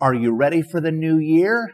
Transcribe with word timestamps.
Are 0.00 0.14
you 0.14 0.32
ready 0.32 0.62
for 0.62 0.80
the 0.80 0.92
new 0.92 1.18
year? 1.18 1.72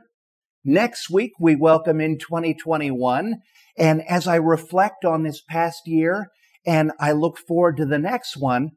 Next 0.64 1.10
week, 1.10 1.32
we 1.38 1.56
welcome 1.56 2.00
in 2.00 2.16
2021. 2.16 3.42
And 3.76 4.00
as 4.08 4.26
I 4.26 4.36
reflect 4.36 5.04
on 5.04 5.24
this 5.24 5.42
past 5.42 5.82
year 5.84 6.28
and 6.66 6.92
I 6.98 7.12
look 7.12 7.36
forward 7.36 7.76
to 7.76 7.84
the 7.84 7.98
next 7.98 8.38
one, 8.38 8.70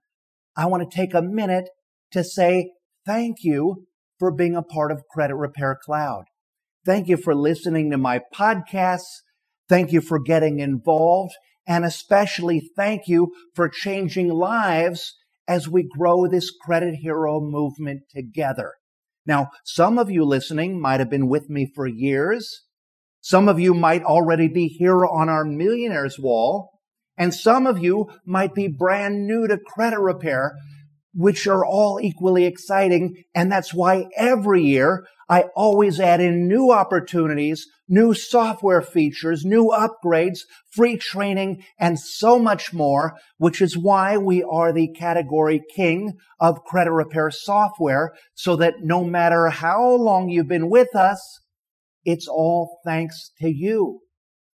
I 0.58 0.66
want 0.66 0.84
to 0.84 0.94
take 0.94 1.14
a 1.14 1.22
minute 1.22 1.70
to 2.12 2.26
say 2.26 2.72
thank 3.06 3.38
you 3.40 3.86
for 4.20 4.34
being 4.34 4.58
a 4.58 4.62
part 4.62 4.92
of 4.92 5.08
Credit 5.10 5.36
Repair 5.36 5.80
Cloud. 5.82 6.26
Thank 6.86 7.08
you 7.08 7.16
for 7.16 7.34
listening 7.34 7.90
to 7.92 7.98
my 7.98 8.20
podcasts. 8.36 9.22
Thank 9.70 9.94
you 9.94 10.02
for 10.02 10.20
getting 10.20 10.60
involved. 10.60 11.36
And 11.66 11.86
especially 11.86 12.70
thank 12.76 13.08
you 13.08 13.32
for 13.56 13.70
changing 13.70 14.28
lives 14.28 15.16
as 15.48 15.70
we 15.70 15.88
grow 15.88 16.28
this 16.28 16.52
credit 16.52 16.96
hero 16.96 17.40
movement 17.40 18.02
together. 18.14 18.74
Now, 19.28 19.50
some 19.66 20.00
of 20.00 20.10
you 20.10 20.24
listening 20.24 20.80
might 20.80 21.02
have 21.02 21.10
been 21.10 21.28
with 21.28 21.50
me 21.50 21.70
for 21.76 21.86
years. 21.86 22.64
Some 23.20 23.50
of 23.50 23.60
you 23.60 23.74
might 23.74 24.04
already 24.04 24.48
be 24.48 24.68
here 24.68 25.06
on 25.06 25.28
our 25.28 25.44
millionaires 25.44 26.18
wall. 26.18 26.80
And 27.18 27.34
some 27.34 27.68
of 27.68 27.84
you 27.84 28.10
might 28.26 28.56
be 28.56 28.68
brand 28.68 29.28
new 29.28 29.48
to 29.48 29.58
credit 29.58 30.00
repair, 30.00 30.54
which 31.18 31.48
are 31.48 31.66
all 31.66 32.00
equally 32.00 32.46
exciting. 32.46 33.24
And 33.34 33.52
that's 33.52 33.74
why 33.74 34.06
every 34.16 34.64
year 34.64 35.04
I 35.28 35.46
always 35.56 36.00
add 36.00 36.22
in 36.22 36.48
new 36.48 36.72
opportunities, 36.72 37.66
new 37.90 38.14
software 38.14 38.84
features, 38.84 39.44
new 39.44 39.70
upgrades, 39.70 40.42
free 40.70 40.96
training, 40.96 41.64
and 41.80 42.00
so 42.00 42.38
much 42.38 42.72
more, 42.72 43.18
which 43.38 43.62
is 43.62 43.76
why 43.76 44.18
we 44.18 44.44
are 44.44 44.72
the 44.72 44.90
category 44.90 45.64
king 45.76 46.14
of 46.40 46.64
credit 46.64 46.92
repair 46.92 47.32
software, 47.32 48.14
so 48.36 48.56
that 48.56 48.76
no 48.84 49.04
matter 49.04 49.50
how 49.50 49.90
long 49.90 50.30
you've 50.30 50.48
been 50.48 50.70
with 50.70 50.96
us, 50.96 51.40
it's 52.06 52.28
all 52.28 52.78
thanks 52.86 53.32
to 53.40 53.50
you. 53.50 54.02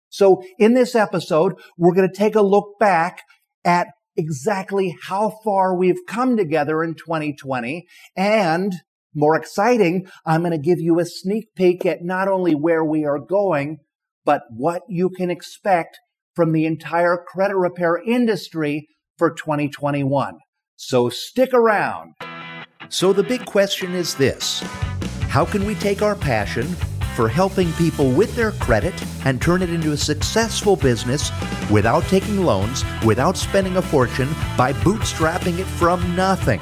So 0.07 0.43
in 0.57 0.75
this 0.75 0.95
episode, 0.95 1.55
we're 1.77 1.93
going 1.93 2.09
to 2.09 2.15
take 2.15 2.35
a 2.35 2.41
look 2.41 2.79
back 2.79 3.23
at 3.65 3.87
exactly 4.15 4.95
how 5.03 5.39
far 5.43 5.75
we've 5.75 6.05
come 6.07 6.37
together 6.37 6.83
in 6.83 6.95
2020 6.95 7.87
and 8.15 8.73
more 9.15 9.35
exciting, 9.35 10.07
I'm 10.25 10.41
going 10.41 10.51
to 10.51 10.57
give 10.57 10.79
you 10.79 10.99
a 10.99 11.05
sneak 11.05 11.53
peek 11.55 11.85
at 11.85 12.03
not 12.03 12.27
only 12.27 12.55
where 12.55 12.83
we 12.83 13.05
are 13.05 13.19
going, 13.19 13.77
but 14.25 14.43
what 14.49 14.83
you 14.87 15.09
can 15.09 15.29
expect 15.29 15.99
from 16.35 16.51
the 16.51 16.65
entire 16.65 17.17
credit 17.17 17.55
repair 17.55 17.97
industry 17.97 18.87
for 19.17 19.31
2021. 19.31 20.39
So 20.75 21.09
stick 21.09 21.53
around. 21.53 22.15
So 22.89 23.13
the 23.13 23.23
big 23.23 23.45
question 23.45 23.93
is 23.93 24.15
this 24.15 24.61
How 25.29 25.45
can 25.45 25.65
we 25.65 25.75
take 25.75 26.01
our 26.01 26.15
passion 26.15 26.75
for 27.15 27.27
helping 27.27 27.71
people 27.73 28.11
with 28.11 28.35
their 28.35 28.51
credit 28.53 28.93
and 29.25 29.41
turn 29.41 29.61
it 29.61 29.69
into 29.69 29.91
a 29.91 29.97
successful 29.97 30.75
business 30.75 31.31
without 31.69 32.03
taking 32.03 32.43
loans, 32.43 32.83
without 33.05 33.37
spending 33.37 33.77
a 33.77 33.81
fortune, 33.81 34.29
by 34.57 34.73
bootstrapping 34.73 35.59
it 35.59 35.67
from 35.67 36.15
nothing? 36.15 36.61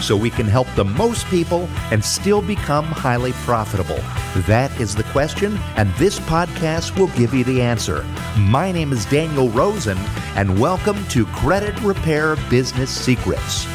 so 0.00 0.16
we 0.16 0.30
can 0.30 0.46
help 0.46 0.68
the 0.74 0.84
most 0.84 1.26
people 1.26 1.68
and 1.90 2.04
still 2.04 2.42
become 2.42 2.84
highly 2.84 3.32
profitable? 3.32 3.98
That 4.46 4.70
is 4.80 4.94
the 4.94 5.04
question, 5.04 5.58
and 5.76 5.92
this 5.94 6.18
podcast 6.20 6.98
will 6.98 7.08
give 7.08 7.34
you 7.34 7.44
the 7.44 7.60
answer. 7.60 8.04
My 8.36 8.70
name 8.72 8.92
is 8.92 9.06
Daniel 9.06 9.48
Rosen, 9.50 9.98
and 10.36 10.60
welcome 10.60 11.04
to 11.08 11.26
Credit 11.26 11.78
Repair 11.82 12.36
Business 12.48 12.90
Secrets. 12.90 13.66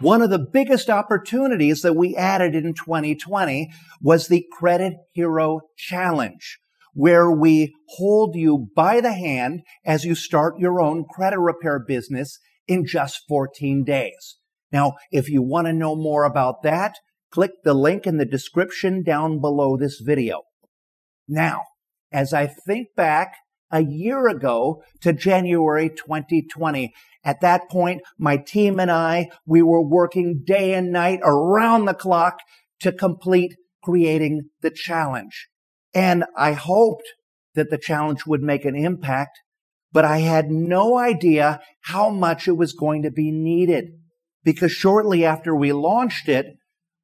One 0.00 0.22
of 0.22 0.30
the 0.30 0.38
biggest 0.38 0.88
opportunities 0.88 1.82
that 1.82 1.96
we 1.96 2.14
added 2.14 2.54
in 2.54 2.72
2020 2.72 3.72
was 4.00 4.28
the 4.28 4.46
Credit 4.52 4.92
Hero 5.12 5.62
Challenge, 5.76 6.60
where 6.94 7.28
we 7.28 7.74
hold 7.96 8.36
you 8.36 8.68
by 8.76 9.00
the 9.00 9.12
hand 9.12 9.62
as 9.84 10.04
you 10.04 10.14
start 10.14 10.60
your 10.60 10.80
own 10.80 11.04
credit 11.10 11.40
repair 11.40 11.80
business 11.80 12.38
in 12.68 12.86
just 12.86 13.22
14 13.28 13.82
days. 13.82 14.36
Now, 14.70 14.94
if 15.10 15.28
you 15.28 15.42
want 15.42 15.66
to 15.66 15.72
know 15.72 15.96
more 15.96 16.22
about 16.22 16.62
that, 16.62 16.94
click 17.32 17.50
the 17.64 17.74
link 17.74 18.06
in 18.06 18.18
the 18.18 18.24
description 18.24 19.02
down 19.02 19.40
below 19.40 19.76
this 19.76 19.98
video. 19.98 20.42
Now, 21.26 21.64
as 22.12 22.32
I 22.32 22.46
think 22.46 22.94
back 22.94 23.34
a 23.70 23.82
year 23.82 24.28
ago 24.28 24.82
to 25.00 25.12
January 25.12 25.90
2020, 25.90 26.92
at 27.24 27.40
that 27.40 27.68
point, 27.68 28.02
my 28.18 28.36
team 28.36 28.80
and 28.80 28.90
I, 28.90 29.28
we 29.46 29.62
were 29.62 29.86
working 29.86 30.42
day 30.44 30.74
and 30.74 30.90
night 30.90 31.20
around 31.22 31.84
the 31.84 31.94
clock 31.94 32.38
to 32.80 32.92
complete 32.92 33.54
creating 33.82 34.48
the 34.62 34.70
challenge. 34.70 35.48
And 35.94 36.24
I 36.36 36.52
hoped 36.52 37.04
that 37.54 37.70
the 37.70 37.78
challenge 37.78 38.26
would 38.26 38.42
make 38.42 38.64
an 38.64 38.76
impact, 38.76 39.38
but 39.92 40.04
I 40.04 40.18
had 40.18 40.50
no 40.50 40.98
idea 40.98 41.60
how 41.82 42.10
much 42.10 42.46
it 42.46 42.56
was 42.56 42.72
going 42.72 43.02
to 43.02 43.10
be 43.10 43.30
needed 43.30 43.86
because 44.44 44.72
shortly 44.72 45.24
after 45.24 45.54
we 45.54 45.72
launched 45.72 46.28
it, 46.28 46.46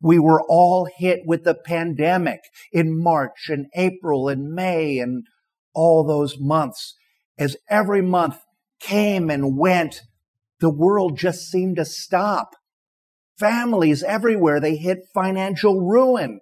we 0.00 0.18
were 0.18 0.42
all 0.48 0.88
hit 0.98 1.20
with 1.24 1.44
the 1.44 1.54
pandemic 1.54 2.40
in 2.72 3.02
March 3.02 3.48
and 3.48 3.66
April 3.74 4.28
and 4.28 4.52
May 4.52 4.98
and 4.98 5.24
all 5.74 6.04
those 6.04 6.38
months. 6.38 6.94
As 7.38 7.56
every 7.68 8.02
month 8.02 8.38
came 8.80 9.30
and 9.30 9.58
went, 9.58 10.02
the 10.60 10.70
world 10.70 11.18
just 11.18 11.50
seemed 11.50 11.76
to 11.76 11.84
stop. 11.84 12.50
Families 13.38 14.02
everywhere, 14.02 14.60
they 14.60 14.76
hit 14.76 14.98
financial 15.12 15.80
ruin. 15.80 16.40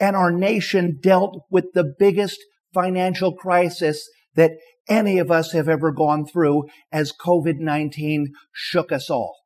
And 0.00 0.16
our 0.16 0.32
nation 0.32 0.98
dealt 1.00 1.44
with 1.50 1.66
the 1.72 1.94
biggest 1.98 2.38
financial 2.72 3.32
crisis 3.32 4.08
that 4.34 4.52
any 4.88 5.18
of 5.18 5.30
us 5.30 5.52
have 5.52 5.68
ever 5.68 5.92
gone 5.92 6.26
through 6.26 6.64
as 6.92 7.12
COVID-19 7.12 8.26
shook 8.52 8.92
us 8.92 9.08
all. 9.08 9.36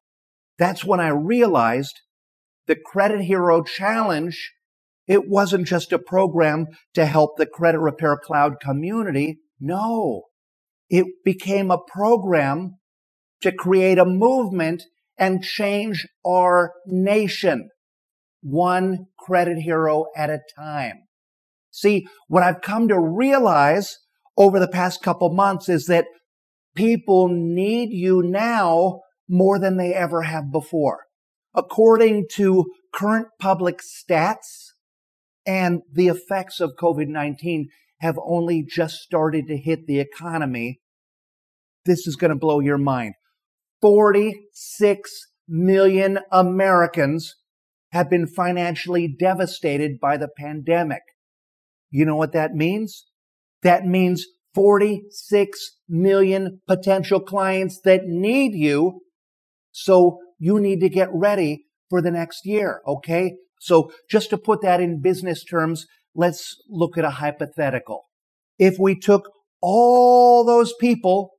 That's 0.58 0.84
when 0.84 1.00
I 1.00 1.08
realized 1.08 2.00
the 2.66 2.76
Credit 2.76 3.20
Hero 3.20 3.62
Challenge, 3.62 4.52
it 5.08 5.28
wasn't 5.28 5.66
just 5.66 5.92
a 5.92 5.98
program 5.98 6.66
to 6.94 7.06
help 7.06 7.36
the 7.36 7.46
Credit 7.46 7.80
Repair 7.80 8.18
Cloud 8.22 8.60
community. 8.60 9.38
No, 9.58 10.24
it 10.88 11.06
became 11.24 11.70
a 11.70 11.78
program 11.78 12.76
to 13.40 13.50
create 13.50 13.98
a 13.98 14.04
movement 14.04 14.84
and 15.16 15.42
change 15.42 16.06
our 16.24 16.72
nation 16.86 17.70
one 18.40 19.06
credit 19.18 19.58
hero 19.58 20.06
at 20.16 20.30
a 20.30 20.40
time. 20.56 21.04
See, 21.70 22.06
what 22.28 22.42
I've 22.42 22.60
come 22.60 22.88
to 22.88 22.98
realize 22.98 23.96
over 24.36 24.58
the 24.58 24.68
past 24.68 25.02
couple 25.02 25.32
months 25.34 25.68
is 25.68 25.86
that 25.86 26.06
people 26.74 27.28
need 27.28 27.90
you 27.90 28.22
now 28.22 29.00
more 29.28 29.58
than 29.58 29.76
they 29.76 29.92
ever 29.92 30.22
have 30.22 30.52
before. 30.52 31.00
According 31.54 32.26
to 32.34 32.66
current 32.94 33.26
public 33.40 33.80
stats 33.80 34.67
and 35.48 35.80
the 35.90 36.08
effects 36.08 36.60
of 36.60 36.76
COVID-19 36.78 37.68
have 38.00 38.18
only 38.22 38.62
just 38.62 38.96
started 38.96 39.46
to 39.46 39.56
hit 39.56 39.86
the 39.86 39.98
economy. 39.98 40.80
This 41.86 42.06
is 42.06 42.16
going 42.16 42.30
to 42.30 42.36
blow 42.36 42.60
your 42.60 42.76
mind. 42.76 43.14
46 43.80 45.10
million 45.48 46.18
Americans 46.30 47.36
have 47.92 48.10
been 48.10 48.26
financially 48.26 49.08
devastated 49.08 49.98
by 49.98 50.18
the 50.18 50.28
pandemic. 50.36 51.00
You 51.90 52.04
know 52.04 52.16
what 52.16 52.32
that 52.32 52.52
means? 52.52 53.06
That 53.62 53.86
means 53.86 54.26
46 54.54 55.76
million 55.88 56.60
potential 56.68 57.20
clients 57.20 57.80
that 57.84 58.02
need 58.04 58.52
you 58.52 59.00
so 59.72 60.18
you 60.38 60.60
need 60.60 60.80
to 60.80 60.90
get 60.90 61.08
ready 61.10 61.64
for 61.88 62.02
the 62.02 62.10
next 62.10 62.44
year. 62.44 62.82
Okay. 62.86 63.36
So 63.60 63.92
just 64.10 64.30
to 64.30 64.38
put 64.38 64.62
that 64.62 64.80
in 64.80 65.00
business 65.00 65.44
terms, 65.44 65.86
let's 66.14 66.56
look 66.68 66.98
at 66.98 67.04
a 67.04 67.10
hypothetical. 67.10 68.06
If 68.58 68.76
we 68.78 68.98
took 68.98 69.30
all 69.60 70.44
those 70.44 70.72
people 70.80 71.30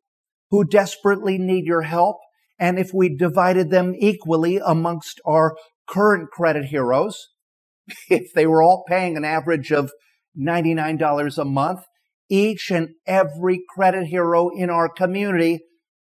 who 0.50 0.64
desperately 0.64 1.38
need 1.38 1.66
your 1.66 1.82
help, 1.84 2.18
and 2.58 2.80
if 2.80 2.92
we 2.94 3.16
divided 3.16 3.70
them 3.70 3.94
equally 3.98 4.60
amongst 4.64 5.22
our 5.26 5.56
current 5.88 6.30
credit 6.32 6.66
heroes, 6.66 7.30
if 8.10 8.34
they 8.34 8.46
were 8.46 8.62
all 8.62 8.84
paying 8.88 9.18
an 9.18 9.26
average 9.26 9.72
of 9.72 9.92
$99 10.38 11.38
a 11.38 11.46
month, 11.46 11.82
each 12.30 12.70
and 12.72 12.90
every 13.08 13.62
credit 13.74 14.08
hero 14.08 14.50
in 14.50 14.70
our 14.70 14.90
community 14.90 15.60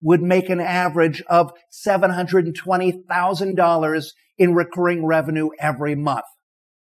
would 0.02 0.20
make 0.20 0.50
an 0.50 0.60
average 0.60 1.22
of 1.22 1.52
$720,000 1.72 4.06
in 4.42 4.54
recurring 4.54 5.06
revenue 5.06 5.50
every 5.60 5.94
month. 5.94 6.24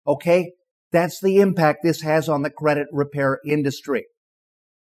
Okay. 0.07 0.53
That's 0.91 1.19
the 1.21 1.39
impact 1.39 1.79
this 1.83 2.01
has 2.01 2.27
on 2.27 2.41
the 2.41 2.49
credit 2.49 2.87
repair 2.91 3.37
industry. 3.45 4.07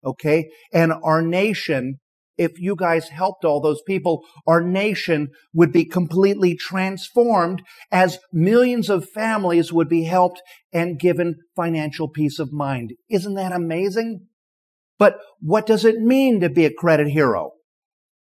Okay. 0.04 0.50
And 0.70 0.92
our 1.02 1.22
nation 1.22 1.98
if 2.36 2.60
you 2.60 2.76
guys 2.76 3.08
helped 3.08 3.44
all 3.44 3.60
those 3.60 3.82
people, 3.82 4.22
our 4.46 4.62
nation 4.62 5.30
would 5.52 5.72
be 5.72 5.84
completely 5.84 6.54
transformed 6.54 7.62
as 7.90 8.20
millions 8.32 8.88
of 8.88 9.08
families 9.08 9.72
would 9.72 9.88
be 9.88 10.04
helped 10.04 10.40
and 10.72 11.00
given 11.00 11.34
financial 11.56 12.08
peace 12.08 12.38
of 12.38 12.52
mind. 12.52 12.92
Isn't 13.10 13.34
that 13.34 13.50
amazing? 13.50 14.28
But 15.00 15.18
what 15.40 15.66
does 15.66 15.84
it 15.84 15.96
mean 15.96 16.38
to 16.38 16.48
be 16.48 16.64
a 16.64 16.72
credit 16.72 17.08
hero? 17.08 17.54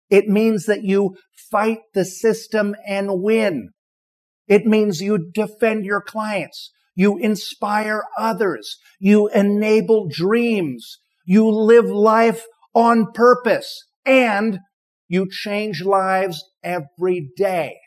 It 0.10 0.28
means 0.28 0.66
that 0.66 0.84
you 0.84 1.16
fight 1.52 1.82
the 1.94 2.06
system 2.06 2.76
and 2.88 3.22
win. 3.22 3.70
It 4.50 4.66
means 4.66 5.00
you 5.00 5.30
defend 5.32 5.86
your 5.86 6.02
clients. 6.02 6.72
You 6.96 7.18
inspire 7.18 8.04
others. 8.18 8.78
You 9.00 9.30
enable 9.30 10.10
dreams. 10.10 10.98
You 11.24 11.50
live 11.50 11.86
life 11.86 12.44
on 12.74 13.12
purpose 13.14 13.86
and 14.06 14.60
you 15.08 15.30
change 15.30 15.84
lives 15.84 16.44
every 16.64 17.30
day. 17.38 17.78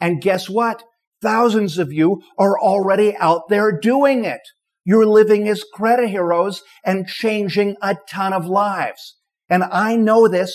And 0.00 0.22
guess 0.22 0.48
what? 0.48 0.84
Thousands 1.20 1.76
of 1.78 1.92
you 1.92 2.22
are 2.38 2.58
already 2.58 3.16
out 3.16 3.48
there 3.48 3.78
doing 3.78 4.24
it. 4.24 4.40
You're 4.84 5.06
living 5.06 5.48
as 5.48 5.64
credit 5.64 6.10
heroes 6.10 6.62
and 6.84 7.08
changing 7.08 7.76
a 7.82 7.96
ton 8.08 8.32
of 8.32 8.46
lives. 8.46 9.16
And 9.48 9.64
I 9.64 9.96
know 9.96 10.28
this 10.28 10.54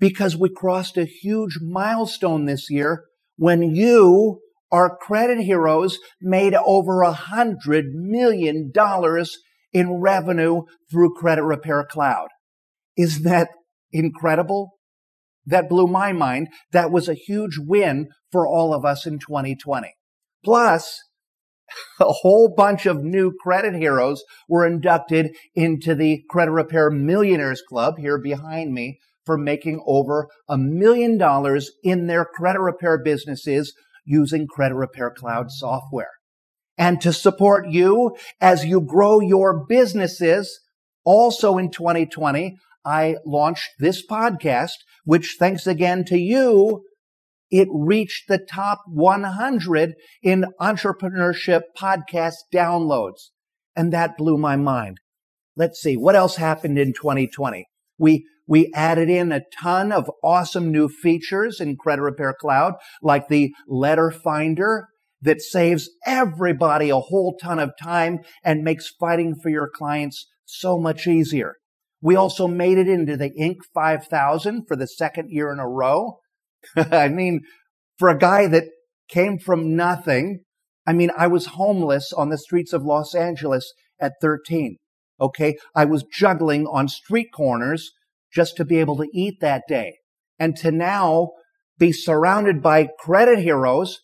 because 0.00 0.36
we 0.36 0.48
crossed 0.48 0.96
a 0.96 1.04
huge 1.04 1.58
milestone 1.62 2.46
this 2.46 2.70
year 2.70 3.04
when 3.42 3.74
you, 3.74 4.38
our 4.70 4.96
credit 4.96 5.40
heroes, 5.40 5.98
made 6.20 6.54
over 6.54 7.02
a 7.02 7.10
hundred 7.10 7.86
million 7.92 8.70
dollars 8.72 9.36
in 9.72 10.00
revenue 10.00 10.62
through 10.88 11.14
Credit 11.14 11.42
Repair 11.42 11.84
Cloud. 11.90 12.28
Isn't 12.96 13.24
that 13.24 13.48
incredible? 13.90 14.78
That 15.44 15.68
blew 15.68 15.88
my 15.88 16.12
mind. 16.12 16.50
That 16.70 16.92
was 16.92 17.08
a 17.08 17.14
huge 17.14 17.58
win 17.58 18.10
for 18.30 18.46
all 18.46 18.72
of 18.72 18.84
us 18.84 19.06
in 19.06 19.18
2020. 19.18 19.92
Plus, 20.44 21.00
a 22.00 22.04
whole 22.04 22.54
bunch 22.56 22.86
of 22.86 23.02
new 23.02 23.32
credit 23.42 23.74
heroes 23.74 24.22
were 24.48 24.64
inducted 24.64 25.34
into 25.56 25.96
the 25.96 26.22
Credit 26.30 26.52
Repair 26.52 26.90
Millionaires 26.90 27.62
Club 27.68 27.94
here 27.98 28.20
behind 28.20 28.72
me 28.72 29.00
for 29.24 29.38
making 29.38 29.82
over 29.86 30.28
a 30.48 30.58
million 30.58 31.18
dollars 31.18 31.70
in 31.82 32.06
their 32.06 32.24
credit 32.24 32.60
repair 32.60 33.02
businesses 33.02 33.74
using 34.04 34.46
Credit 34.46 34.74
Repair 34.74 35.12
Cloud 35.16 35.50
software. 35.50 36.10
And 36.76 37.00
to 37.02 37.12
support 37.12 37.68
you 37.68 38.16
as 38.40 38.64
you 38.64 38.80
grow 38.80 39.20
your 39.20 39.64
businesses, 39.66 40.60
also 41.04 41.58
in 41.58 41.70
2020, 41.70 42.56
I 42.84 43.16
launched 43.24 43.70
this 43.78 44.04
podcast, 44.04 44.72
which 45.04 45.36
thanks 45.38 45.66
again 45.66 46.04
to 46.06 46.18
you, 46.18 46.84
it 47.50 47.68
reached 47.70 48.28
the 48.28 48.38
top 48.38 48.80
100 48.86 49.94
in 50.22 50.46
entrepreneurship 50.60 51.62
podcast 51.78 52.36
downloads. 52.52 53.28
And 53.76 53.92
that 53.92 54.16
blew 54.16 54.38
my 54.38 54.56
mind. 54.56 54.98
Let's 55.54 55.80
see, 55.80 55.96
what 55.96 56.16
else 56.16 56.36
happened 56.36 56.78
in 56.78 56.94
2020? 56.94 57.66
We 57.98 58.26
we 58.46 58.70
added 58.74 59.08
in 59.08 59.32
a 59.32 59.42
ton 59.60 59.92
of 59.92 60.10
awesome 60.22 60.72
new 60.72 60.88
features 60.88 61.60
in 61.60 61.76
Credit 61.76 62.02
Repair 62.02 62.34
Cloud, 62.38 62.74
like 63.02 63.28
the 63.28 63.52
letter 63.68 64.10
finder 64.10 64.88
that 65.20 65.40
saves 65.40 65.88
everybody 66.04 66.90
a 66.90 66.98
whole 66.98 67.36
ton 67.40 67.58
of 67.58 67.70
time 67.80 68.18
and 68.44 68.62
makes 68.62 68.88
fighting 68.88 69.36
for 69.40 69.48
your 69.48 69.70
clients 69.72 70.26
so 70.44 70.78
much 70.78 71.06
easier. 71.06 71.54
We 72.00 72.16
also 72.16 72.48
made 72.48 72.78
it 72.78 72.88
into 72.88 73.16
the 73.16 73.30
Inc. 73.30 73.58
5000 73.72 74.66
for 74.66 74.76
the 74.76 74.88
second 74.88 75.30
year 75.30 75.52
in 75.52 75.60
a 75.60 75.68
row. 75.68 76.18
I 76.76 77.08
mean, 77.08 77.42
for 77.98 78.08
a 78.08 78.18
guy 78.18 78.48
that 78.48 78.64
came 79.08 79.38
from 79.38 79.76
nothing, 79.76 80.40
I 80.84 80.92
mean, 80.92 81.10
I 81.16 81.28
was 81.28 81.46
homeless 81.46 82.12
on 82.12 82.30
the 82.30 82.38
streets 82.38 82.72
of 82.72 82.82
Los 82.82 83.14
Angeles 83.14 83.72
at 84.00 84.14
13. 84.20 84.78
Okay. 85.20 85.56
I 85.76 85.84
was 85.84 86.02
juggling 86.02 86.66
on 86.66 86.88
street 86.88 87.28
corners 87.32 87.92
just 88.32 88.56
to 88.56 88.64
be 88.64 88.78
able 88.78 88.96
to 88.96 89.08
eat 89.12 89.40
that 89.40 89.62
day. 89.68 89.98
And 90.38 90.56
to 90.56 90.72
now 90.72 91.32
be 91.78 91.92
surrounded 91.92 92.62
by 92.62 92.88
credit 92.98 93.40
heroes 93.40 94.00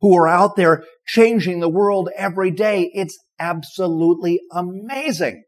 who 0.00 0.16
are 0.16 0.28
out 0.28 0.56
there 0.56 0.84
changing 1.06 1.60
the 1.60 1.68
world 1.68 2.10
every 2.16 2.50
day. 2.50 2.90
It's 2.92 3.18
absolutely 3.38 4.40
amazing. 4.52 5.44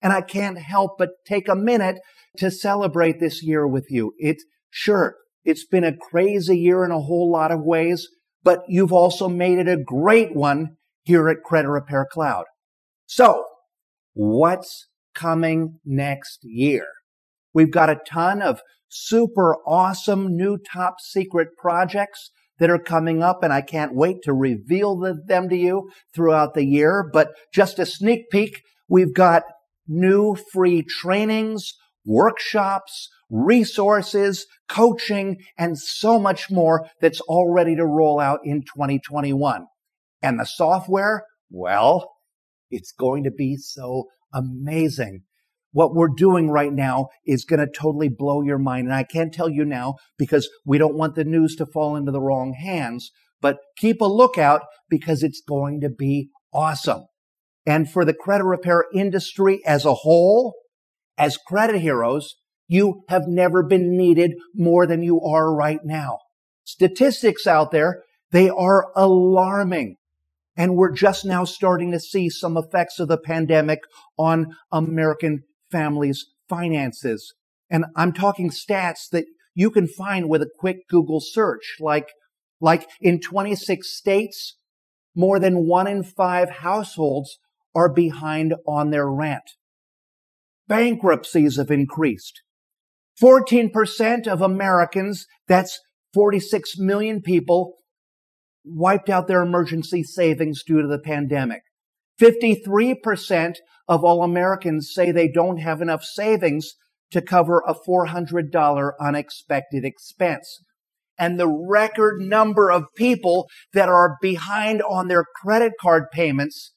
And 0.00 0.12
I 0.12 0.22
can't 0.22 0.58
help 0.58 0.92
but 0.98 1.10
take 1.26 1.48
a 1.48 1.54
minute 1.54 2.00
to 2.38 2.50
celebrate 2.50 3.20
this 3.20 3.42
year 3.42 3.66
with 3.66 3.86
you. 3.90 4.14
It's 4.18 4.44
sure, 4.70 5.16
it's 5.44 5.66
been 5.66 5.84
a 5.84 5.96
crazy 5.96 6.58
year 6.58 6.84
in 6.84 6.90
a 6.90 7.00
whole 7.00 7.30
lot 7.30 7.52
of 7.52 7.62
ways, 7.62 8.08
but 8.42 8.62
you've 8.68 8.92
also 8.92 9.28
made 9.28 9.58
it 9.58 9.68
a 9.68 9.76
great 9.76 10.34
one 10.34 10.76
here 11.02 11.28
at 11.28 11.42
Credit 11.44 11.68
Repair 11.68 12.06
Cloud. 12.10 12.44
So 13.06 13.44
what's 14.14 14.88
coming 15.14 15.78
next 15.84 16.40
year? 16.42 16.86
We've 17.54 17.70
got 17.70 17.90
a 17.90 18.00
ton 18.06 18.42
of 18.42 18.60
super 18.88 19.56
awesome 19.66 20.36
new 20.36 20.58
top 20.58 21.00
secret 21.00 21.48
projects 21.56 22.30
that 22.58 22.70
are 22.70 22.78
coming 22.78 23.22
up 23.22 23.42
and 23.42 23.52
I 23.52 23.62
can't 23.62 23.94
wait 23.94 24.22
to 24.22 24.32
reveal 24.32 24.96
them 24.96 25.48
to 25.48 25.56
you 25.56 25.90
throughout 26.14 26.54
the 26.54 26.64
year. 26.64 27.08
But 27.12 27.30
just 27.52 27.78
a 27.78 27.86
sneak 27.86 28.30
peek, 28.30 28.62
we've 28.88 29.14
got 29.14 29.42
new 29.88 30.36
free 30.52 30.82
trainings, 30.82 31.72
workshops, 32.04 33.08
resources, 33.30 34.46
coaching, 34.68 35.38
and 35.58 35.78
so 35.78 36.18
much 36.18 36.50
more 36.50 36.86
that's 37.00 37.20
all 37.22 37.50
ready 37.52 37.74
to 37.76 37.86
roll 37.86 38.20
out 38.20 38.40
in 38.44 38.62
2021. 38.62 39.66
And 40.22 40.38
the 40.38 40.44
software, 40.44 41.24
well, 41.50 42.12
it's 42.70 42.92
going 42.92 43.24
to 43.24 43.30
be 43.30 43.56
so 43.56 44.04
amazing. 44.32 45.22
What 45.72 45.94
we're 45.94 46.08
doing 46.08 46.50
right 46.50 46.72
now 46.72 47.08
is 47.26 47.44
going 47.44 47.60
to 47.60 47.66
totally 47.66 48.08
blow 48.08 48.42
your 48.42 48.58
mind. 48.58 48.86
And 48.86 48.94
I 48.94 49.04
can't 49.04 49.32
tell 49.32 49.48
you 49.48 49.64
now 49.64 49.96
because 50.18 50.48
we 50.64 50.78
don't 50.78 50.96
want 50.96 51.14
the 51.14 51.24
news 51.24 51.56
to 51.56 51.66
fall 51.66 51.96
into 51.96 52.12
the 52.12 52.20
wrong 52.20 52.52
hands, 52.52 53.10
but 53.40 53.58
keep 53.76 54.00
a 54.00 54.06
lookout 54.06 54.62
because 54.88 55.22
it's 55.22 55.42
going 55.46 55.80
to 55.80 55.88
be 55.88 56.28
awesome 56.52 57.06
and 57.66 57.90
for 57.90 58.04
the 58.04 58.14
credit 58.14 58.44
repair 58.44 58.84
industry 58.92 59.60
as 59.64 59.84
a 59.84 59.94
whole, 59.94 60.54
as 61.16 61.36
credit 61.36 61.80
heroes, 61.80 62.34
you 62.66 63.04
have 63.08 63.26
never 63.26 63.62
been 63.62 63.96
needed 63.96 64.32
more 64.54 64.86
than 64.86 65.02
you 65.02 65.20
are 65.20 65.54
right 65.54 65.80
now. 65.84 66.18
Statistics 66.64 67.46
out 67.46 67.70
there, 67.70 68.02
they 68.30 68.48
are 68.48 68.86
alarming. 68.96 69.96
And 70.56 70.76
we're 70.76 70.92
just 70.92 71.24
now 71.24 71.44
starting 71.44 71.92
to 71.92 72.00
see 72.00 72.28
some 72.28 72.56
effects 72.56 72.98
of 72.98 73.08
the 73.08 73.18
pandemic 73.18 73.80
on 74.18 74.54
American 74.70 75.44
families' 75.72 76.26
finances. 76.48 77.34
And 77.70 77.86
I'm 77.96 78.12
talking 78.12 78.50
stats 78.50 79.08
that 79.10 79.24
you 79.54 79.70
can 79.70 79.88
find 79.88 80.28
with 80.28 80.42
a 80.42 80.50
quick 80.58 80.88
Google 80.88 81.20
search, 81.20 81.76
like, 81.80 82.08
like 82.60 82.86
in 83.00 83.18
26 83.18 83.88
states, 83.90 84.58
more 85.16 85.38
than 85.38 85.66
one 85.66 85.86
in 85.86 86.02
five 86.02 86.50
households 86.50 87.38
are 87.74 87.92
behind 87.92 88.54
on 88.66 88.90
their 88.90 89.08
rent. 89.08 89.42
Bankruptcies 90.68 91.56
have 91.56 91.70
increased. 91.70 92.42
14% 93.20 94.26
of 94.26 94.40
Americans, 94.40 95.26
that's 95.48 95.80
46 96.14 96.78
million 96.78 97.20
people, 97.20 97.78
wiped 98.64 99.10
out 99.10 99.26
their 99.26 99.42
emergency 99.42 100.02
savings 100.02 100.62
due 100.62 100.80
to 100.80 100.88
the 100.88 100.98
pandemic. 100.98 101.62
53% 102.20 103.56
of 103.88 104.04
all 104.04 104.22
Americans 104.22 104.90
say 104.92 105.10
they 105.10 105.28
don't 105.28 105.58
have 105.58 105.80
enough 105.80 106.04
savings 106.04 106.74
to 107.10 107.20
cover 107.20 107.62
a 107.66 107.74
$400 107.74 108.92
unexpected 109.00 109.84
expense. 109.84 110.62
And 111.18 111.38
the 111.38 111.48
record 111.48 112.20
number 112.20 112.70
of 112.70 112.84
people 112.96 113.48
that 113.74 113.88
are 113.88 114.16
behind 114.20 114.82
on 114.82 115.08
their 115.08 115.24
credit 115.42 115.74
card 115.80 116.04
payments 116.10 116.72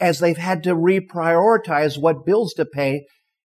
as 0.00 0.18
they've 0.18 0.36
had 0.36 0.62
to 0.64 0.74
reprioritize 0.74 2.00
what 2.00 2.26
bills 2.26 2.52
to 2.54 2.64
pay, 2.64 3.06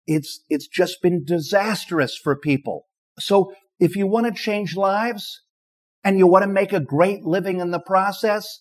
it's, 0.07 0.41
it's 0.49 0.67
just 0.67 1.01
been 1.01 1.23
disastrous 1.23 2.17
for 2.17 2.37
people. 2.37 2.85
So 3.19 3.53
if 3.79 3.95
you 3.95 4.07
want 4.07 4.25
to 4.25 4.41
change 4.41 4.75
lives 4.75 5.41
and 6.03 6.17
you 6.17 6.27
want 6.27 6.43
to 6.43 6.49
make 6.49 6.73
a 6.73 6.79
great 6.79 7.23
living 7.23 7.59
in 7.59 7.71
the 7.71 7.79
process, 7.79 8.59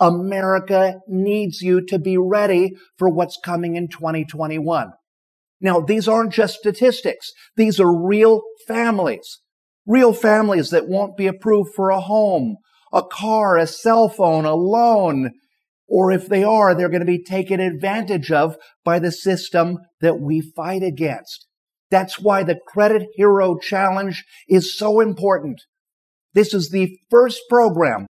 America 0.00 1.00
needs 1.06 1.60
you 1.60 1.84
to 1.86 1.98
be 1.98 2.16
ready 2.16 2.72
for 2.98 3.08
what's 3.08 3.38
coming 3.44 3.76
in 3.76 3.88
2021. 3.88 4.92
Now, 5.60 5.80
these 5.80 6.08
aren't 6.08 6.32
just 6.32 6.58
statistics. 6.58 7.30
These 7.56 7.78
are 7.78 8.06
real 8.06 8.42
families, 8.66 9.38
real 9.86 10.12
families 10.12 10.70
that 10.70 10.88
won't 10.88 11.16
be 11.16 11.28
approved 11.28 11.70
for 11.74 11.90
a 11.90 12.00
home, 12.00 12.56
a 12.92 13.02
car, 13.02 13.56
a 13.56 13.66
cell 13.66 14.08
phone, 14.08 14.44
a 14.44 14.54
loan, 14.54 15.30
or 15.86 16.10
if 16.10 16.26
they 16.26 16.42
are, 16.42 16.74
they're 16.74 16.88
going 16.88 17.00
to 17.00 17.06
be 17.06 17.22
taken 17.22 17.60
advantage 17.60 18.32
of 18.32 18.56
by 18.84 18.98
the 18.98 19.12
system 19.12 19.78
that 20.00 20.18
we 20.18 20.40
fight 20.40 20.82
against. 20.82 21.46
That's 21.90 22.18
why 22.18 22.42
the 22.42 22.58
Credit 22.66 23.06
Hero 23.14 23.58
Challenge 23.58 24.24
is 24.48 24.76
so 24.76 25.00
important. 25.00 25.60
This 26.32 26.54
is 26.54 26.70
the 26.70 26.96
first 27.10 27.42
program 27.50 28.06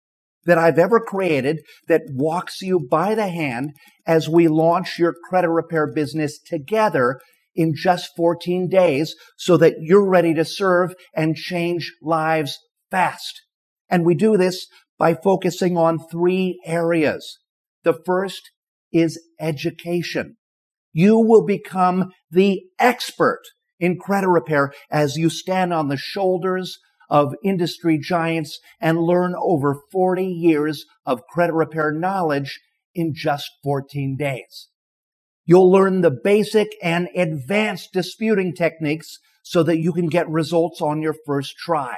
that 0.47 0.57
I've 0.57 0.79
ever 0.79 0.99
created 0.99 1.59
that 1.87 2.03
walks 2.09 2.61
you 2.61 2.79
by 2.79 3.13
the 3.13 3.27
hand 3.27 3.73
as 4.07 4.27
we 4.27 4.47
launch 4.47 4.97
your 4.97 5.13
credit 5.29 5.49
repair 5.49 5.85
business 5.93 6.39
together 6.39 7.19
in 7.55 7.73
just 7.75 8.11
14 8.15 8.67
days 8.67 9.15
so 9.37 9.57
that 9.57 9.75
you're 9.81 10.07
ready 10.07 10.33
to 10.33 10.45
serve 10.45 10.95
and 11.13 11.35
change 11.35 11.93
lives 12.01 12.57
fast. 12.89 13.41
And 13.89 14.05
we 14.05 14.15
do 14.15 14.37
this 14.37 14.67
by 14.97 15.13
focusing 15.13 15.77
on 15.77 15.99
three 15.99 16.59
areas. 16.65 17.39
The 17.83 17.97
first 18.05 18.41
is 18.91 19.21
education. 19.39 20.37
You 20.93 21.17
will 21.17 21.45
become 21.45 22.11
the 22.31 22.63
expert 22.79 23.41
in 23.79 23.99
credit 23.99 24.29
repair 24.29 24.71
as 24.89 25.17
you 25.17 25.29
stand 25.29 25.73
on 25.73 25.89
the 25.89 25.97
shoulders 25.97 26.79
of 27.09 27.35
industry 27.43 27.97
giants 27.97 28.59
and 28.79 29.01
learn 29.01 29.33
over 29.37 29.81
40 29.91 30.25
years 30.25 30.85
of 31.05 31.25
credit 31.29 31.53
repair 31.53 31.91
knowledge 31.91 32.59
in 32.93 33.13
just 33.13 33.49
14 33.63 34.15
days. 34.17 34.69
You'll 35.45 35.71
learn 35.71 36.01
the 36.01 36.11
basic 36.11 36.67
and 36.83 37.07
advanced 37.15 37.93
disputing 37.93 38.53
techniques 38.53 39.17
so 39.43 39.63
that 39.63 39.79
you 39.79 39.93
can 39.93 40.07
get 40.07 40.27
results 40.29 40.81
on 40.81 41.01
your 41.01 41.15
first 41.25 41.55
try. 41.57 41.97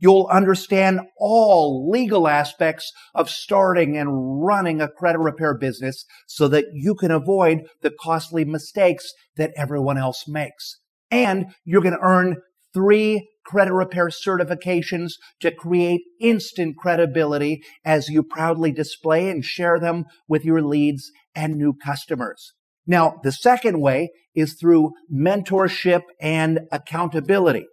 You'll 0.00 0.26
understand 0.32 1.02
all 1.16 1.88
legal 1.88 2.26
aspects 2.26 2.90
of 3.14 3.30
starting 3.30 3.96
and 3.96 4.42
running 4.44 4.80
a 4.80 4.88
credit 4.88 5.20
repair 5.20 5.56
business 5.56 6.04
so 6.26 6.48
that 6.48 6.64
you 6.72 6.96
can 6.96 7.12
avoid 7.12 7.68
the 7.82 7.92
costly 8.00 8.44
mistakes 8.44 9.12
that 9.36 9.52
everyone 9.56 9.96
else 9.96 10.26
makes. 10.26 10.80
And 11.12 11.54
you're 11.64 11.82
going 11.82 11.94
to 11.94 12.00
earn 12.02 12.38
three 12.74 13.28
credit 13.44 13.72
repair 13.72 14.08
certifications 14.08 15.12
to 15.40 15.50
create 15.50 16.02
instant 16.20 16.76
credibility 16.76 17.62
as 17.84 18.08
you 18.08 18.22
proudly 18.22 18.72
display 18.72 19.28
and 19.28 19.44
share 19.44 19.78
them 19.78 20.04
with 20.28 20.44
your 20.44 20.62
leads 20.62 21.10
and 21.34 21.56
new 21.56 21.74
customers. 21.74 22.52
Now, 22.86 23.20
the 23.22 23.32
second 23.32 23.80
way 23.80 24.10
is 24.34 24.54
through 24.54 24.92
mentorship 25.12 26.02
and 26.20 26.60
accountability. 26.70 27.66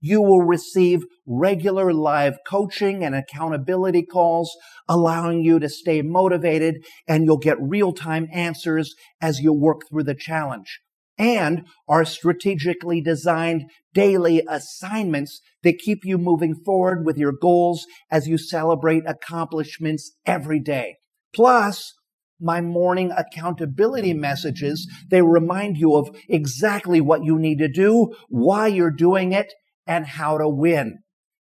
You 0.00 0.22
will 0.22 0.42
receive 0.42 1.02
regular 1.26 1.92
live 1.92 2.38
coaching 2.46 3.04
and 3.04 3.14
accountability 3.14 4.04
calls, 4.04 4.56
allowing 4.88 5.42
you 5.42 5.58
to 5.58 5.68
stay 5.68 6.02
motivated 6.02 6.84
and 7.06 7.24
you'll 7.24 7.38
get 7.38 7.56
real-time 7.60 8.28
answers 8.32 8.94
as 9.20 9.40
you 9.40 9.52
work 9.52 9.82
through 9.90 10.04
the 10.04 10.14
challenge. 10.14 10.80
And 11.18 11.66
our 11.88 12.04
strategically 12.04 13.00
designed 13.00 13.70
daily 13.92 14.42
assignments 14.48 15.40
that 15.64 15.78
keep 15.78 16.04
you 16.04 16.16
moving 16.16 16.54
forward 16.54 17.04
with 17.04 17.18
your 17.18 17.32
goals 17.32 17.84
as 18.10 18.28
you 18.28 18.38
celebrate 18.38 19.02
accomplishments 19.06 20.12
every 20.24 20.60
day. 20.60 20.96
Plus, 21.34 21.92
my 22.40 22.60
morning 22.60 23.12
accountability 23.16 24.14
messages, 24.14 24.88
they 25.10 25.22
remind 25.22 25.76
you 25.76 25.96
of 25.96 26.16
exactly 26.28 27.00
what 27.00 27.24
you 27.24 27.36
need 27.36 27.58
to 27.58 27.68
do, 27.68 28.14
why 28.28 28.68
you're 28.68 28.92
doing 28.92 29.32
it, 29.32 29.52
and 29.86 30.06
how 30.06 30.38
to 30.38 30.48
win. 30.48 30.98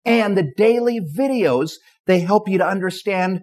And 0.05 0.37
the 0.37 0.51
daily 0.55 1.01
videos, 1.01 1.71
they 2.05 2.19
help 2.19 2.47
you 2.47 2.59
to 2.59 2.67
understand 2.67 3.41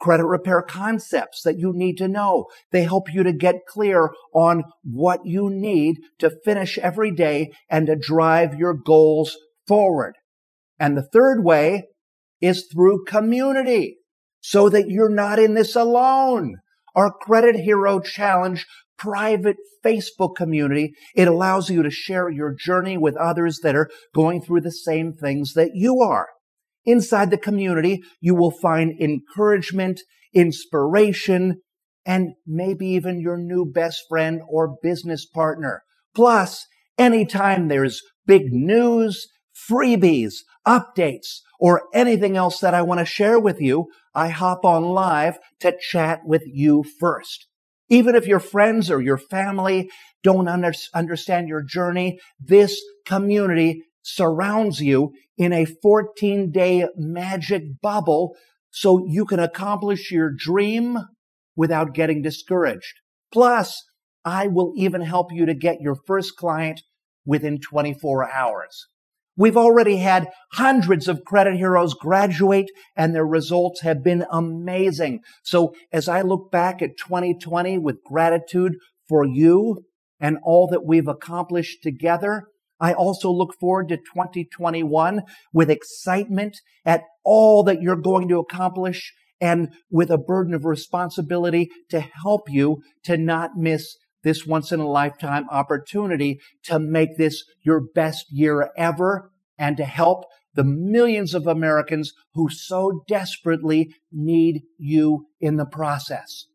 credit 0.00 0.26
repair 0.26 0.62
concepts 0.62 1.42
that 1.42 1.58
you 1.58 1.72
need 1.74 1.96
to 1.98 2.08
know. 2.08 2.46
They 2.72 2.84
help 2.84 3.12
you 3.12 3.22
to 3.22 3.32
get 3.32 3.66
clear 3.66 4.10
on 4.34 4.64
what 4.82 5.20
you 5.24 5.48
need 5.50 5.96
to 6.18 6.36
finish 6.44 6.78
every 6.78 7.10
day 7.10 7.52
and 7.70 7.86
to 7.86 7.96
drive 7.96 8.58
your 8.58 8.74
goals 8.74 9.36
forward. 9.66 10.14
And 10.78 10.96
the 10.96 11.08
third 11.12 11.44
way 11.44 11.84
is 12.40 12.66
through 12.72 13.04
community 13.04 13.98
so 14.40 14.68
that 14.68 14.88
you're 14.88 15.08
not 15.08 15.38
in 15.38 15.54
this 15.54 15.74
alone. 15.74 16.56
Our 16.94 17.10
Credit 17.10 17.56
Hero 17.56 18.00
Challenge 18.00 18.66
private 18.98 19.56
Facebook 19.84 20.36
community. 20.36 20.92
It 21.14 21.28
allows 21.28 21.70
you 21.70 21.82
to 21.82 21.90
share 21.90 22.28
your 22.28 22.54
journey 22.54 22.96
with 22.96 23.16
others 23.16 23.60
that 23.62 23.74
are 23.74 23.90
going 24.14 24.40
through 24.40 24.62
the 24.62 24.70
same 24.70 25.12
things 25.12 25.54
that 25.54 25.70
you 25.74 26.00
are. 26.00 26.28
Inside 26.86 27.30
the 27.30 27.38
community, 27.38 28.02
you 28.20 28.34
will 28.34 28.50
find 28.50 29.00
encouragement, 29.00 30.00
inspiration, 30.34 31.60
and 32.06 32.34
maybe 32.46 32.86
even 32.88 33.20
your 33.20 33.38
new 33.38 33.64
best 33.64 34.02
friend 34.08 34.42
or 34.48 34.76
business 34.82 35.26
partner. 35.26 35.82
Plus, 36.14 36.66
anytime 36.98 37.68
there's 37.68 38.02
big 38.26 38.52
news, 38.52 39.26
freebies, 39.70 40.34
updates, 40.66 41.40
or 41.58 41.82
anything 41.94 42.36
else 42.36 42.60
that 42.60 42.74
I 42.74 42.82
want 42.82 43.00
to 43.00 43.06
share 43.06 43.38
with 43.38 43.60
you, 43.60 43.86
I 44.14 44.28
hop 44.28 44.64
on 44.64 44.82
live 44.84 45.38
to 45.60 45.76
chat 45.80 46.20
with 46.24 46.42
you 46.46 46.84
first. 47.00 47.46
Even 47.88 48.14
if 48.14 48.26
your 48.26 48.40
friends 48.40 48.90
or 48.90 49.00
your 49.00 49.18
family 49.18 49.90
don't 50.22 50.48
under- 50.48 50.72
understand 50.94 51.48
your 51.48 51.62
journey, 51.62 52.18
this 52.40 52.80
community 53.06 53.82
surrounds 54.04 54.80
you 54.80 55.12
in 55.36 55.52
a 55.52 55.64
14 55.64 56.52
day 56.52 56.86
magic 56.94 57.80
bubble 57.80 58.36
so 58.70 59.04
you 59.06 59.24
can 59.24 59.40
accomplish 59.40 60.12
your 60.12 60.30
dream 60.30 60.98
without 61.56 61.94
getting 61.94 62.22
discouraged. 62.22 63.00
Plus, 63.32 63.82
I 64.24 64.46
will 64.46 64.72
even 64.76 65.00
help 65.00 65.32
you 65.32 65.46
to 65.46 65.54
get 65.54 65.80
your 65.80 65.96
first 66.06 66.36
client 66.36 66.82
within 67.26 67.58
24 67.60 68.30
hours. 68.30 68.86
We've 69.36 69.56
already 69.56 69.96
had 69.96 70.28
hundreds 70.52 71.08
of 71.08 71.24
credit 71.24 71.56
heroes 71.56 71.94
graduate 71.94 72.70
and 72.96 73.14
their 73.14 73.26
results 73.26 73.80
have 73.80 74.04
been 74.04 74.24
amazing. 74.30 75.20
So 75.42 75.74
as 75.92 76.08
I 76.08 76.20
look 76.20 76.52
back 76.52 76.82
at 76.82 76.96
2020 76.98 77.78
with 77.78 78.04
gratitude 78.04 78.74
for 79.08 79.24
you 79.24 79.84
and 80.20 80.38
all 80.44 80.68
that 80.68 80.84
we've 80.84 81.08
accomplished 81.08 81.82
together, 81.82 82.44
I 82.84 82.92
also 82.92 83.30
look 83.30 83.58
forward 83.58 83.88
to 83.88 83.96
2021 83.96 85.22
with 85.54 85.70
excitement 85.70 86.60
at 86.84 87.00
all 87.24 87.62
that 87.62 87.80
you're 87.80 87.96
going 87.96 88.28
to 88.28 88.40
accomplish 88.40 89.14
and 89.40 89.72
with 89.90 90.10
a 90.10 90.18
burden 90.18 90.52
of 90.52 90.66
responsibility 90.66 91.70
to 91.88 92.00
help 92.00 92.42
you 92.50 92.82
to 93.04 93.16
not 93.16 93.52
miss 93.56 93.96
this 94.22 94.44
once 94.44 94.70
in 94.70 94.80
a 94.80 94.86
lifetime 94.86 95.46
opportunity 95.50 96.40
to 96.64 96.78
make 96.78 97.16
this 97.16 97.42
your 97.62 97.80
best 97.80 98.26
year 98.30 98.70
ever 98.76 99.30
and 99.56 99.78
to 99.78 99.86
help 99.86 100.26
the 100.52 100.64
millions 100.64 101.32
of 101.32 101.46
Americans 101.46 102.12
who 102.34 102.50
so 102.50 103.02
desperately 103.08 103.94
need 104.12 104.60
you 104.76 105.24
in 105.40 105.56
the 105.56 105.64
process. 105.64 106.48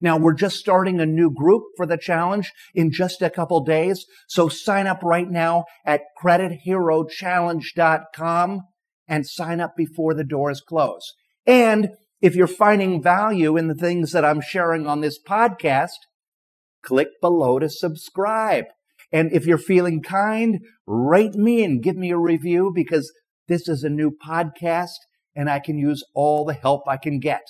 Now 0.00 0.18
we're 0.18 0.34
just 0.34 0.56
starting 0.56 1.00
a 1.00 1.06
new 1.06 1.30
group 1.30 1.62
for 1.76 1.86
the 1.86 1.96
challenge 1.96 2.52
in 2.74 2.90
just 2.92 3.22
a 3.22 3.30
couple 3.30 3.64
days. 3.64 4.04
So 4.28 4.48
sign 4.48 4.86
up 4.86 5.02
right 5.02 5.30
now 5.30 5.64
at 5.84 6.02
creditherochallenge.com 6.22 8.60
and 9.06 9.26
sign 9.26 9.60
up 9.60 9.76
before 9.76 10.14
the 10.14 10.24
doors 10.24 10.60
close. 10.60 11.12
And 11.46 11.90
if 12.20 12.34
you're 12.34 12.46
finding 12.46 13.02
value 13.02 13.56
in 13.56 13.68
the 13.68 13.74
things 13.74 14.12
that 14.12 14.24
I'm 14.24 14.40
sharing 14.40 14.86
on 14.86 15.00
this 15.00 15.18
podcast, 15.22 15.98
click 16.82 17.08
below 17.20 17.58
to 17.58 17.68
subscribe. 17.68 18.64
And 19.12 19.32
if 19.32 19.46
you're 19.46 19.58
feeling 19.58 20.02
kind, 20.02 20.60
rate 20.86 21.34
me 21.34 21.62
and 21.62 21.82
give 21.82 21.96
me 21.96 22.10
a 22.10 22.18
review 22.18 22.72
because 22.74 23.12
this 23.46 23.68
is 23.68 23.84
a 23.84 23.90
new 23.90 24.10
podcast 24.10 24.96
and 25.36 25.50
I 25.50 25.60
can 25.60 25.78
use 25.78 26.02
all 26.14 26.44
the 26.44 26.54
help 26.54 26.88
I 26.88 26.96
can 26.96 27.20
get. 27.20 27.42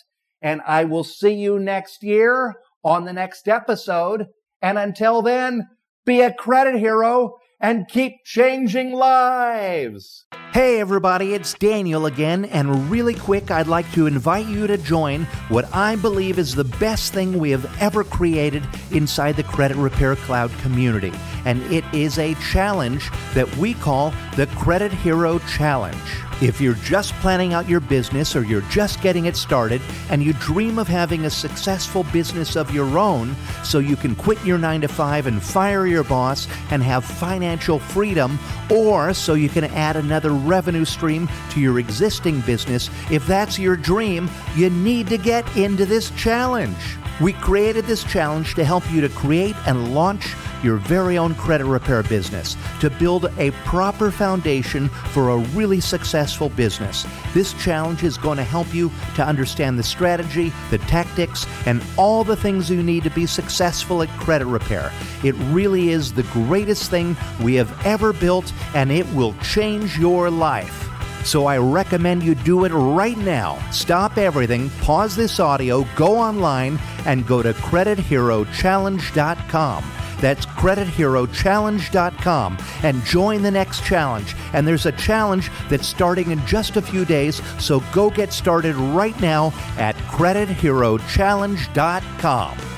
And 0.45 0.61
I 0.67 0.85
will 0.85 1.05
see 1.05 1.33
you 1.33 1.59
next 1.59 2.03
year 2.03 2.57
on 2.85 3.07
the 3.07 3.15
next 3.15 3.49
episode. 3.49 4.27
And 4.61 4.77
until 4.77 5.23
then, 5.23 5.69
be 6.05 6.21
a 6.21 6.35
credit 6.35 6.79
hero 6.79 7.39
and 7.59 7.89
keep 7.89 8.25
changing 8.27 8.93
lives. 8.93 10.27
Hey 10.55 10.79
everybody, 10.79 11.35
it's 11.35 11.53
Daniel 11.55 12.07
again, 12.07 12.45
and 12.45 12.89
really 12.89 13.15
quick, 13.15 13.51
I'd 13.51 13.67
like 13.67 13.91
to 13.91 14.07
invite 14.07 14.47
you 14.47 14.69
to 14.69 14.79
join 14.79 15.25
what 15.49 15.65
I 15.75 15.97
believe 15.97 16.39
is 16.39 16.55
the 16.55 16.63
best 16.63 17.13
thing 17.13 17.41
we 17.41 17.51
have 17.51 17.67
ever 17.83 18.05
created 18.05 18.63
inside 18.93 19.35
the 19.35 19.43
Credit 19.43 19.77
Repair 19.77 20.15
Cloud 20.15 20.53
community. 20.61 21.13
And 21.45 21.61
it 21.73 21.85
is 21.93 22.21
a 22.21 22.35
challenge 22.35 23.11
that 23.35 23.53
we 23.57 23.75
call 23.75 24.15
the 24.37 24.47
Credit 24.47 24.93
Hero 24.93 25.41
Challenge. 25.41 25.99
If 26.41 26.61
you're 26.61 26.75
just 26.75 27.13
planning 27.15 27.55
out 27.55 27.69
your 27.69 27.81
business 27.81 28.35
or 28.35 28.45
you're 28.45 28.61
just 28.63 29.01
getting 29.01 29.27
it 29.27 29.37
started 29.37 29.81
and 30.11 30.23
you 30.23 30.33
dream 30.35 30.79
of 30.79 30.89
having 30.89 31.25
a 31.25 31.31
successful 31.31 32.03
business 32.13 32.57
of 32.57 32.75
your 32.75 32.99
own 32.99 33.37
so 33.63 33.79
you 33.79 33.97
can 33.97 34.15
quit 34.17 34.45
your 34.45 34.59
9 34.59 34.83
to 34.83 34.89
5 34.89 35.27
and 35.27 35.43
fire 35.43 35.87
your 35.87 36.05
boss 36.05 36.49
and 36.71 36.83
have 36.83 37.05
financial 37.05 37.79
freedom 37.79 38.39
or 38.71 39.15
so 39.15 39.35
you 39.35 39.49
can 39.49 39.65
add 39.65 39.97
another 39.97 40.33
revenue 40.45 40.85
stream 40.85 41.29
to 41.51 41.61
your 41.61 41.79
existing 41.79 42.41
business, 42.43 42.91
if 43.11 43.27
that's 43.27 43.59
your 43.59 43.77
dream, 43.77 44.31
you 44.55 44.71
need 44.71 45.09
to 45.09 45.19
get 45.19 45.45
into 45.57 45.87
this 45.87 46.11
challenge. 46.11 46.77
We 47.21 47.33
created 47.33 47.87
this 47.87 48.05
challenge 48.05 48.55
to 48.55 48.65
help 48.65 48.91
you 48.91 49.01
to 49.01 49.09
create 49.09 49.57
and 49.67 49.95
launch 49.95 50.35
your 50.65 50.79
very 50.79 51.19
own 51.19 51.35
credit 51.35 51.67
repair 51.67 52.03
business, 52.03 52.57
to 52.81 52.89
build 52.91 53.27
a 53.39 53.51
proper 53.65 54.11
foundation 54.11 54.89
for 54.89 55.29
a 55.29 55.39
really 55.39 55.81
successful 55.81 56.49
business. 56.49 57.07
This 57.33 57.53
challenge 57.63 58.03
is 58.03 58.17
going 58.17 58.39
to 58.39 58.45
help 58.45 58.75
you 58.75 58.91
to 59.17 59.25
understand 59.25 59.79
the 59.79 59.83
strategy, 59.83 60.53
the 60.71 60.79
tactics, 60.79 61.47
and 61.67 61.85
all 61.97 62.25
the 62.25 62.37
things 62.37 62.71
you 62.71 62.83
need 62.83 63.05
to 63.05 63.11
be 63.11 63.27
successful 63.27 64.03
at 64.03 64.09
credit 64.19 64.47
repair. 64.47 64.91
It 65.23 65.35
really 65.51 65.91
is 65.91 66.13
the 66.13 66.23
greatest 66.25 66.91
thing 66.91 67.17
we 67.43 67.55
have 67.55 67.87
ever 67.87 68.13
built, 68.13 68.53
and 68.75 68.91
it 68.91 69.07
will 69.13 69.35
change 69.35 69.99
your 69.99 70.31
life. 70.31 70.91
So 71.25 71.47
I 71.47 71.59
recommend 71.59 72.23
you 72.23 72.35
do 72.35 72.65
it 72.65 72.73
right 72.73 73.17
now. 73.17 73.59
Stop 73.71 74.19
everything, 74.19 74.69
pause 74.83 75.17
this 75.17 75.41
audio, 75.41 75.87
go 75.97 76.19
online, 76.19 76.79
and 77.07 77.27
go 77.27 77.43
to 77.43 77.55
CreditHeroChallenge.com. 77.55 80.04
That's 80.25 80.47
CreditHeroChallenge.com 80.47 82.59
and 82.83 83.05
join 83.05 83.43
the 83.43 83.51
next 83.51 83.85
challenge. 83.85 84.35
And 84.55 84.67
there's 84.67 84.87
a 84.87 84.93
challenge 84.93 85.51
that's 85.69 85.87
starting 85.87 86.31
in 86.31 86.47
just 86.47 86.79
a 86.79 86.83
few 86.83 87.05
days, 87.05 87.43
so 87.63 87.81
go 87.93 88.09
get 88.09 88.33
started 88.33 88.75
right 88.75 89.21
now 89.21 89.53
at 89.77 89.95
CreditHeroChallenge.com. 89.97 92.74